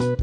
Hi! 0.00 0.14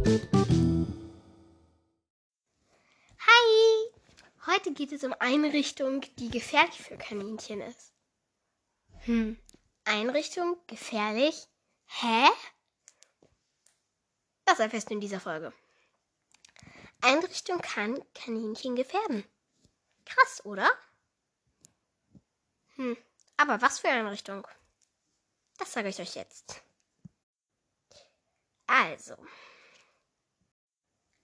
Heute 4.48 4.74
geht 4.74 4.92
es 4.92 5.04
um 5.04 5.14
Einrichtung, 5.20 6.02
die 6.18 6.32
gefährlich 6.32 6.82
für 6.82 6.98
Kaninchen 6.98 7.62
ist. 7.62 7.94
Hm, 9.06 9.38
Einrichtung 9.86 10.58
gefährlich? 10.66 11.48
Hä? 11.86 12.28
Das 14.46 14.58
erfährst 14.58 14.90
du 14.90 14.96
in 14.96 15.00
dieser 15.00 15.20
Folge. 15.20 15.54
Einrichtung 17.02 17.62
kann 17.62 18.04
Kaninchen 18.16 18.76
gefährden. 18.76 19.24
Krass, 20.06 20.44
oder? 20.44 20.72
Hm, 22.78 22.98
aber 23.38 23.62
was 23.62 23.78
für 23.78 23.90
Einrichtung? 23.90 24.48
Das 25.60 25.72
sage 25.72 25.90
ich 25.90 26.00
euch 26.00 26.16
jetzt. 26.16 26.64
Also, 28.66 29.16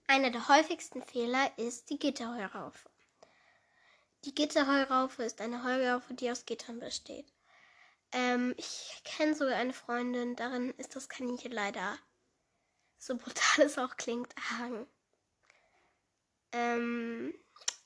einer 0.06 0.30
der 0.30 0.48
häufigsten 0.48 1.02
Fehler 1.02 1.50
ist 1.58 1.90
die 1.90 1.98
Gitterheuraufe. 1.98 2.88
Die 4.24 4.34
Gitterheuraufe 4.34 5.22
ist 5.22 5.40
eine 5.40 5.64
Heuraufe, 5.64 6.14
die 6.14 6.30
aus 6.30 6.46
Gittern 6.46 6.80
besteht. 6.80 7.26
Ähm, 8.12 8.54
ich 8.56 9.02
kenne 9.04 9.34
sogar 9.34 9.56
eine 9.56 9.72
Freundin, 9.72 10.36
darin 10.36 10.70
ist 10.76 10.96
das 10.96 11.08
Kaninchen 11.08 11.52
leider, 11.52 11.98
so 12.98 13.16
brutal 13.16 13.66
es 13.66 13.78
auch 13.78 13.96
klingt, 13.96 14.34
erhangen. 14.36 14.86
Ähm, 16.52 17.34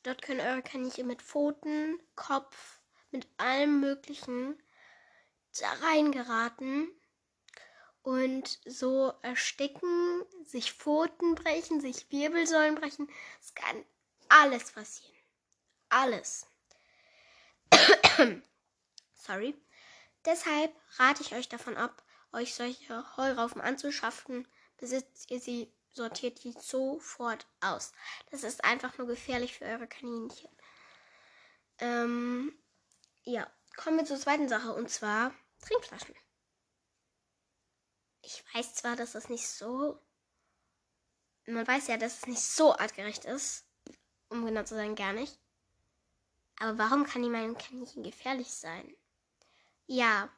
dort 0.02 0.22
können 0.22 0.40
eure 0.40 0.62
Kaninchen 0.62 1.06
mit 1.06 1.22
Pfoten, 1.22 1.98
Kopf, 2.14 2.78
mit 3.10 3.26
allem 3.38 3.80
Möglichen 3.80 4.62
da 5.58 5.72
reingeraten 5.86 6.88
und 8.08 8.58
so 8.64 9.12
ersticken, 9.20 10.24
sich 10.42 10.72
Pfoten 10.72 11.34
brechen, 11.34 11.82
sich 11.82 12.10
Wirbelsäulen 12.10 12.74
brechen. 12.74 13.06
Es 13.38 13.54
kann 13.54 13.84
alles 14.30 14.72
passieren. 14.72 15.14
Alles. 15.90 16.46
Sorry. 19.12 19.54
Deshalb 20.24 20.74
rate 20.96 21.22
ich 21.22 21.34
euch 21.34 21.50
davon 21.50 21.76
ab, 21.76 22.02
euch 22.32 22.54
solche 22.54 23.04
Heuraufen 23.18 23.60
anzuschaffen. 23.60 24.48
Besitzt 24.78 25.30
ihr 25.30 25.38
sie, 25.38 25.70
sortiert 25.92 26.42
die 26.44 26.52
sofort 26.58 27.46
aus. 27.60 27.92
Das 28.30 28.42
ist 28.42 28.64
einfach 28.64 28.96
nur 28.96 29.06
gefährlich 29.06 29.58
für 29.58 29.66
eure 29.66 29.86
Kaninchen. 29.86 30.48
Ähm, 31.78 32.58
ja, 33.24 33.46
kommen 33.76 33.98
wir 33.98 34.06
zur 34.06 34.18
zweiten 34.18 34.48
Sache 34.48 34.72
und 34.72 34.88
zwar 34.88 35.34
Trinkflaschen. 35.60 36.14
Ich 38.38 38.54
weiß 38.54 38.74
zwar, 38.74 38.96
dass 38.96 39.12
das 39.12 39.28
nicht 39.28 39.48
so. 39.48 40.00
Man 41.46 41.66
weiß 41.66 41.88
ja, 41.88 41.96
dass 41.96 42.18
es 42.18 42.26
nicht 42.26 42.42
so 42.42 42.74
artgerecht 42.74 43.24
ist. 43.24 43.64
Um 44.28 44.44
genau 44.44 44.62
zu 44.62 44.74
sein, 44.74 44.94
gar 44.94 45.12
nicht. 45.12 45.38
Aber 46.60 46.78
warum 46.78 47.04
kann 47.04 47.22
die 47.22 47.30
meinem 47.30 47.56
Kaninchen 47.56 48.02
gefährlich 48.02 48.52
sein? 48.52 48.94
Ja, 49.86 50.28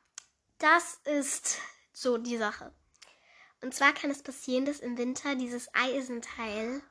das 0.59 1.01
ist 1.05 1.59
so 1.93 2.19
die 2.19 2.37
Sache. 2.37 2.73
Und 3.63 3.75
zwar 3.75 3.93
kann 3.93 4.11
es 4.11 4.23
passieren, 4.23 4.65
dass 4.65 4.81
im 4.81 4.97
Winter 4.97 5.35
dieses 5.35 5.69
Eisenteil 5.75 6.83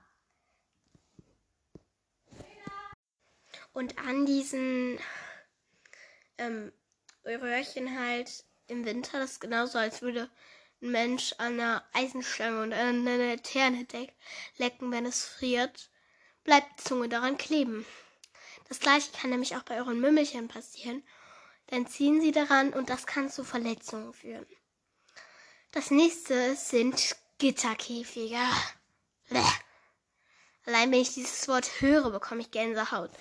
und 3.72 3.98
an 3.98 4.26
diesen 4.26 5.00
ähm, 6.38 6.72
Röhrchen 7.24 7.98
halt 8.00 8.46
im 8.68 8.86
Winter, 8.86 9.20
das 9.20 9.34
ist 9.34 9.42
genauso, 9.42 9.78
als 9.78 10.02
würde 10.02 10.30
ein 10.82 10.92
Mensch 10.92 11.34
an 11.38 11.54
einer 11.54 11.84
Eisenstange 11.94 12.62
und 12.62 12.74
an 12.74 13.08
einer 13.08 13.18
Laterne 13.18 13.86
lecken, 14.58 14.92
wenn 14.92 15.06
es 15.06 15.26
friert, 15.26 15.90
bleibt 16.44 16.80
die 16.80 16.84
Zunge 16.84 17.10
daran 17.10 17.38
kleben. 17.38 17.86
Das 18.68 18.80
gleiche 18.80 19.12
kann 19.12 19.32
nämlich 19.32 19.56
auch 19.56 19.64
bei 19.64 19.78
euren 19.78 20.00
Mümmelchen 20.00 20.48
passieren. 20.48 21.04
Dann 21.68 21.88
ziehen 21.88 22.22
sie 22.22 22.32
daran 22.32 22.74
und 22.74 22.90
das 22.90 23.06
kann 23.06 23.30
zu 23.30 23.44
Verletzungen 23.44 24.14
führen. 24.14 24.48
Das 25.72 25.92
nächste 25.92 26.56
sind 26.56 27.16
Gitterkäfige. 27.38 28.40
Bleh. 29.28 29.42
Allein 30.66 30.92
wenn 30.92 31.02
ich 31.02 31.14
dieses 31.14 31.48
Wort 31.48 31.82
höre, 31.82 32.12
bekomme 32.12 32.42
ich 32.42 32.52
Gänsehaut. 32.52 33.12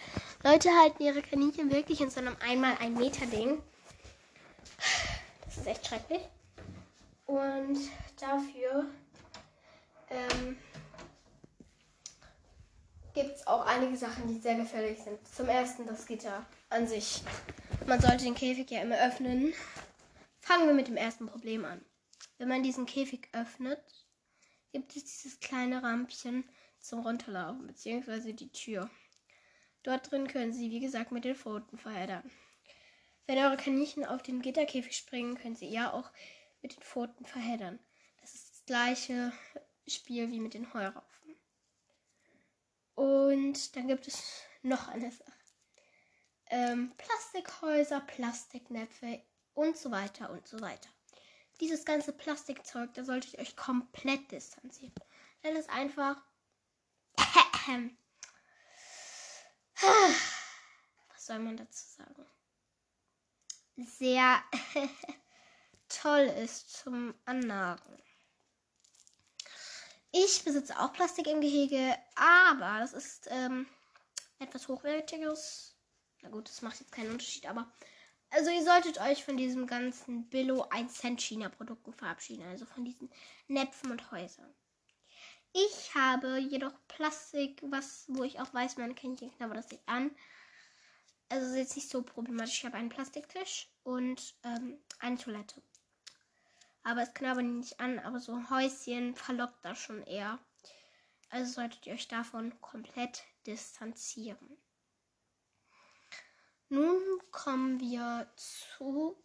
Leute 0.43 0.71
halten 0.71 1.03
ihre 1.03 1.23
Kaninchen 1.23 1.71
wirklich 1.71 2.01
in 2.01 2.11
so 2.11 2.21
einem 2.21 2.37
einmal 2.41 2.77
ein 2.79 2.95
Meter 2.95 3.27
Ding. 3.27 3.63
Das 5.45 5.57
ist 5.57 5.67
echt 5.67 5.87
schrecklich. 5.87 6.21
Und 7.29 7.79
dafür 8.19 8.87
ähm, 10.09 10.57
gibt 13.13 13.37
es 13.37 13.47
auch 13.47 13.67
einige 13.67 13.99
Sachen, 13.99 14.29
die 14.29 14.41
sehr 14.41 14.55
gefährlich 14.55 14.99
sind. 14.99 15.19
Zum 15.29 15.47
ersten 15.47 15.87
das 15.87 16.07
Gitter 16.07 16.47
an 16.71 16.87
sich. 16.87 17.23
Man 17.87 18.01
sollte 18.01 18.25
den 18.25 18.35
Käfig 18.35 18.71
ja 18.71 18.81
immer 18.81 18.97
öffnen. 18.97 19.53
Fangen 20.41 20.69
wir 20.69 20.75
mit 20.75 20.89
dem 20.89 20.97
ersten 20.97 21.27
Problem 21.27 21.67
an. 21.67 21.85
Wenn 22.39 22.49
man 22.49 22.63
diesen 22.63 22.87
Käfig 22.87 23.29
öffnet, 23.33 23.83
gibt 24.73 24.97
es 24.97 25.05
dieses 25.05 25.39
kleine 25.39 25.83
Rampchen 25.83 26.49
zum 26.81 27.01
Runterlaufen, 27.01 27.67
beziehungsweise 27.67 28.33
die 28.33 28.51
Tür. 28.53 28.89
Dort 29.83 30.11
drin 30.11 30.29
können 30.29 30.55
sie, 30.55 30.71
wie 30.71 30.81
gesagt, 30.81 31.13
mit 31.13 31.27
den 31.27 31.37
Pfoten 31.37 31.77
verheddern. 31.77 32.31
Wenn 33.27 33.37
eure 33.37 33.59
Kaninchen 33.59 34.07
auf 34.07 34.23
den 34.23 34.41
Gitterkäfig 34.41 34.97
springen, 34.97 35.37
können 35.37 35.57
sie 35.57 35.69
ja 35.69 35.93
auch 35.93 36.11
mit 36.63 36.77
den 36.77 36.83
Pfoten 36.83 37.25
verheddern. 37.27 37.79
Das 38.21 38.35
ist 38.35 38.51
das 38.51 38.65
gleiche 38.67 39.33
Spiel 39.87 40.31
wie 40.31 40.41
mit 40.41 40.55
den 40.55 40.73
Heuraufen. 40.75 41.37
Und 42.95 43.77
dann 43.77 43.89
gibt 43.89 44.09
es 44.09 44.43
noch 44.63 44.89
eine 44.89 45.11
Sache. 45.11 45.33
Ähm, 46.51 46.93
Plastikhäuser, 46.97 48.01
Plastiknäpfe 48.01 49.23
und 49.55 49.77
so 49.77 49.91
weiter 49.91 50.31
und 50.31 50.49
so 50.49 50.61
weiter. 50.61 50.89
Dieses 51.61 51.85
ganze 51.85 52.13
Plastikzeug, 52.13 52.95
da 52.95 53.05
solltet 53.05 53.35
ihr 53.35 53.41
euch 53.41 53.57
komplett 53.57 54.31
distanzieren. 54.31 54.95
Denn 55.43 55.57
es 55.57 55.69
einfach 55.69 56.17
was 61.09 61.27
soll 61.27 61.39
man 61.39 61.57
dazu 61.57 61.85
sagen? 61.87 62.27
Sehr 63.77 64.43
toll 65.89 66.33
ist 66.43 66.73
zum 66.73 67.15
Annagen. 67.25 68.03
Ich 70.11 70.43
besitze 70.45 70.79
auch 70.79 70.93
Plastik 70.93 71.27
im 71.27 71.41
Gehege, 71.41 71.97
aber 72.15 72.79
das 72.81 72.93
ist 72.93 73.29
ähm, 73.31 73.67
etwas 74.39 74.69
hochwertiges. 74.69 75.77
Na 76.23 76.31
gut, 76.31 76.49
das 76.49 76.63
macht 76.63 76.81
jetzt 76.81 76.93
keinen 76.93 77.11
Unterschied, 77.13 77.47
aber 77.47 77.71
also 78.31 78.51
ihr 78.51 78.65
solltet 78.65 79.01
euch 79.01 79.25
von 79.25 79.37
diesem 79.37 79.67
ganzen 79.67 80.29
Billo 80.29 80.67
1 80.71 80.95
Cent 80.95 81.21
China 81.21 81.49
Produkten 81.49 81.93
verabschieden, 81.93 82.47
also 82.47 82.67
von 82.67 82.85
diesen 82.85 83.11
Näpfen 83.49 83.91
und 83.91 84.11
Häusern. 84.11 84.55
Ich 85.53 85.95
habe 85.95 86.39
jedoch 86.39 86.75
Plastik, 86.89 87.61
was, 87.63 88.05
wo 88.09 88.23
ich 88.23 88.39
auch 88.39 88.53
weiß, 88.53 88.77
meine 88.77 88.95
Kännchen 88.95 89.35
knabbern 89.37 89.57
das 89.57 89.71
nicht 89.71 89.87
an. 89.87 90.11
Also 91.31 91.47
ist 91.47 91.57
jetzt 91.57 91.77
nicht 91.77 91.91
so 91.91 92.03
problematisch. 92.03 92.59
Ich 92.59 92.65
habe 92.65 92.77
einen 92.77 92.91
Plastiktisch 92.91 93.69
und 93.83 94.35
ähm, 94.45 94.79
eine 94.99 95.17
Toilette. 95.17 95.63
Aber 96.89 97.03
es 97.03 97.13
knabbert 97.13 97.45
nicht 97.45 97.79
an, 97.81 97.99
aber 97.99 98.19
so 98.19 98.33
ein 98.33 98.49
Häuschen 98.49 99.15
verlockt 99.15 99.63
das 99.63 99.79
schon 99.79 100.03
eher. 100.05 100.39
Also 101.29 101.53
solltet 101.53 101.87
ihr 101.87 101.93
euch 101.93 102.09
davon 102.09 102.59
komplett 102.63 103.25
distanzieren. 103.47 104.57
Nun 106.71 106.99
kommen 107.31 107.79
wir 107.79 108.33
zu 108.37 109.23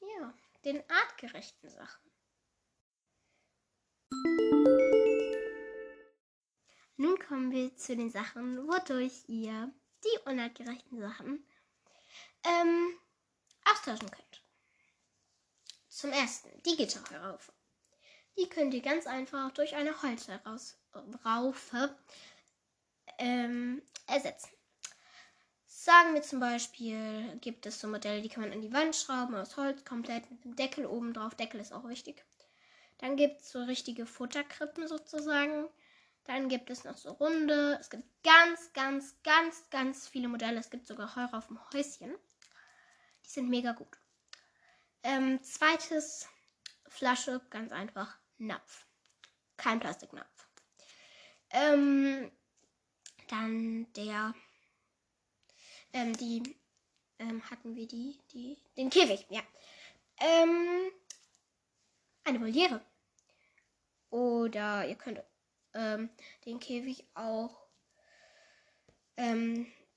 ja, 0.00 0.32
den 0.64 0.82
artgerechten 0.88 1.68
Sachen. 1.68 2.10
Nun 6.96 7.18
kommen 7.18 7.50
wir 7.50 7.76
zu 7.76 7.96
den 7.96 8.10
Sachen, 8.10 8.66
wodurch 8.66 9.28
ihr 9.28 9.70
die 10.02 10.30
unartgerechten 10.30 10.98
Sachen 10.98 11.46
ähm, 12.44 12.98
austauschen 13.66 14.10
könnt. 14.10 14.33
Zum 15.94 16.10
ersten 16.10 16.50
die 16.64 16.76
Gitterraufe. 16.76 17.52
Die 18.36 18.48
könnt 18.48 18.74
ihr 18.74 18.82
ganz 18.82 19.06
einfach 19.06 19.52
durch 19.52 19.76
eine 19.76 19.94
Holzraufe 20.02 21.96
ähm, 23.18 23.80
ersetzen. 24.08 24.50
Sagen 25.68 26.14
wir 26.14 26.22
zum 26.22 26.40
Beispiel, 26.40 27.38
gibt 27.40 27.64
es 27.66 27.78
so 27.78 27.86
Modelle, 27.86 28.22
die 28.22 28.28
kann 28.28 28.42
man 28.42 28.52
an 28.52 28.60
die 28.60 28.72
Wand 28.72 28.96
schrauben 28.96 29.36
aus 29.36 29.56
Holz, 29.56 29.84
komplett 29.84 30.28
mit 30.32 30.42
dem 30.42 30.56
Deckel 30.56 30.84
oben 30.84 31.14
drauf. 31.14 31.36
Deckel 31.36 31.60
ist 31.60 31.72
auch 31.72 31.86
wichtig. 31.86 32.24
Dann 32.98 33.14
gibt 33.14 33.42
es 33.42 33.52
so 33.52 33.62
richtige 33.62 34.04
Futterkrippen 34.04 34.88
sozusagen. 34.88 35.68
Dann 36.24 36.48
gibt 36.48 36.70
es 36.70 36.82
noch 36.82 36.96
so 36.96 37.12
runde. 37.12 37.78
Es 37.80 37.88
gibt 37.88 38.02
ganz, 38.24 38.72
ganz, 38.72 39.14
ganz, 39.22 39.70
ganz 39.70 40.08
viele 40.08 40.26
Modelle. 40.26 40.58
Es 40.58 40.70
gibt 40.70 40.88
sogar 40.88 41.14
Heuer 41.14 41.30
auf 41.32 41.46
dem 41.46 41.60
Häuschen. 41.72 42.12
Die 43.24 43.30
sind 43.30 43.48
mega 43.48 43.70
gut. 43.70 43.96
Ähm, 45.04 45.42
zweites 45.42 46.26
Flasche, 46.88 47.40
ganz 47.50 47.72
einfach, 47.72 48.18
Napf. 48.38 48.86
kein 49.58 49.78
Plastiknapf. 49.78 50.48
Ähm, 51.50 52.32
dann 53.28 53.92
der, 53.92 54.34
ähm, 55.92 56.16
die, 56.16 56.56
ähm, 57.18 57.48
hatten 57.50 57.76
wir 57.76 57.86
die, 57.86 58.18
die, 58.32 58.56
den 58.76 58.90
Käfig, 58.90 59.26
ja. 59.28 59.42
Ähm, 60.18 60.90
eine 62.24 62.40
Voliere. 62.40 62.84
Oder 64.08 64.88
ihr 64.88 64.96
könnt 64.96 65.22
ähm, 65.74 66.08
den 66.46 66.58
Käfig 66.58 67.04
auch 67.14 67.64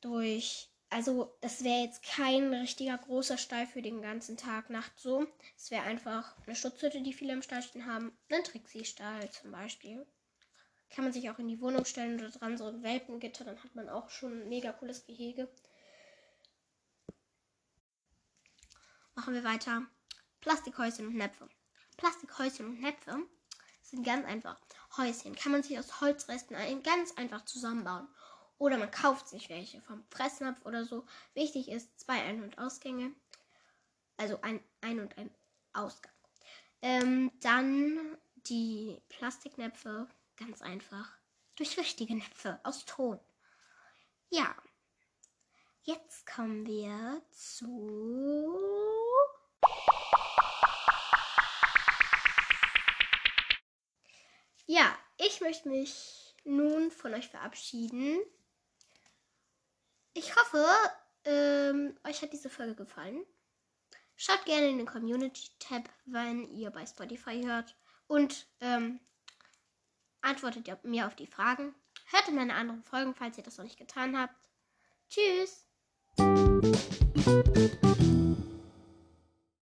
durch, 0.01 0.69
also 0.89 1.36
das 1.42 1.63
wäre 1.63 1.84
jetzt 1.84 2.04
kein 2.04 2.54
richtiger 2.54 2.98
großer 2.98 3.38
Stall 3.38 3.68
für 3.68 3.81
den 3.81 4.01
ganzen 4.01 4.38
Tag, 4.38 4.69
Nacht 4.69 4.98
so. 4.98 5.28
Es 5.56 5.69
wäre 5.69 5.84
einfach 5.84 6.36
eine 6.45 6.56
Schutzhütte, 6.56 7.01
die 7.01 7.13
viele 7.13 7.34
im 7.34 7.42
Stall 7.42 7.62
stehen 7.62 7.86
haben. 7.86 8.18
Ein 8.31 8.44
Trixie-Stall 8.44 9.30
zum 9.31 9.51
Beispiel. 9.51 10.06
Kann 10.89 11.04
man 11.04 11.12
sich 11.12 11.30
auch 11.30 11.39
in 11.39 11.50
die 11.50 11.60
Wohnung 11.60 11.84
stellen 11.84 12.19
oder 12.19 12.30
dran 12.30 12.57
so 12.57 12.66
ein 12.66 12.84
Welpengitter, 12.84 13.44
dann 13.44 13.62
hat 13.62 13.75
man 13.75 13.89
auch 13.89 14.10
schon 14.10 14.42
ein 14.42 14.50
mega 14.50 14.72
cooles 14.72 15.06
Gehege. 15.06 15.50
Machen 19.16 19.34
wir 19.34 19.44
weiter. 19.44 19.86
Plastikhäuschen 20.39 21.07
und 21.07 21.16
Näpfe. 21.16 21.50
Plastikhäuschen 21.98 22.68
und 22.68 22.80
Näpfe 22.80 23.18
sind 23.81 24.06
ganz 24.06 24.25
einfach. 24.25 24.60
Häuschen 24.95 25.36
kann 25.36 25.51
man 25.51 25.63
sich 25.63 25.78
aus 25.78 26.00
Holzresten 26.00 26.56
ganz 26.84 27.12
einfach 27.18 27.44
zusammenbauen. 27.44 28.07
Oder 28.59 28.77
man 28.77 28.92
kauft 28.92 29.27
sich 29.27 29.50
welche 29.50 29.81
vom 29.81 30.04
Fressnapf 30.09 30.65
oder 30.65 30.83
so. 30.83 31.06
Wichtig 31.33 31.69
ist 31.69 32.00
zwei 32.00 32.21
Ein- 32.24 32.44
und 32.44 32.57
Ausgänge. 32.57 33.13
Also 34.18 34.42
ein 34.42 34.63
Ein- 34.81 35.00
und 35.00 35.18
ein 35.18 35.30
Ausgang. 35.74 36.13
Ähm, 36.81 37.31
dann 37.42 38.18
die 38.36 39.01
Plastiknäpfe, 39.09 40.07
ganz 40.38 40.62
einfach. 40.62 41.12
Durch 41.56 41.77
richtige 41.77 42.15
Näpfe 42.15 42.59
aus 42.63 42.86
Ton. 42.86 43.19
Ja. 44.30 44.56
Jetzt 45.83 46.25
kommen 46.25 46.65
wir 46.65 47.21
zu. 47.31 48.60
Ja, 54.65 54.98
ich 55.18 55.39
möchte 55.39 55.69
mich 55.69 56.36
nun 56.44 56.92
von 56.92 57.13
euch 57.13 57.30
verabschieden. 57.30 58.19
Ich 60.17 60.35
hoffe, 60.35 60.65
ähm, 61.25 61.95
euch 62.03 62.23
hat 62.23 62.33
diese 62.33 62.49
Folge 62.49 62.73
gefallen. 62.73 63.23
Schaut 64.15 64.45
gerne 64.45 64.67
in 64.67 64.79
den 64.79 64.87
Community-Tab, 64.87 65.87
wenn 66.05 66.49
ihr 66.49 66.71
bei 66.71 66.87
Spotify 66.87 67.43
hört. 67.43 67.75
Und 68.07 68.47
ähm, 68.59 68.99
antwortet 70.21 70.83
mir 70.83 71.05
auf 71.05 71.15
die 71.15 71.27
Fragen. 71.27 71.75
Hört 72.09 72.27
in 72.29 72.35
meine 72.35 72.55
anderen 72.55 72.83
Folgen, 72.83 73.13
falls 73.13 73.37
ihr 73.37 73.43
das 73.43 73.57
noch 73.57 73.65
nicht 73.65 73.77
getan 73.77 74.17
habt. 74.17 74.33
Tschüss! 75.07 75.67